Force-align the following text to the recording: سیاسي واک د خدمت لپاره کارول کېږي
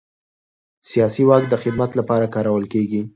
سیاسي 0.89 1.23
واک 1.29 1.43
د 1.49 1.53
خدمت 1.63 1.91
لپاره 1.99 2.25
کارول 2.35 2.63
کېږي 2.73 3.01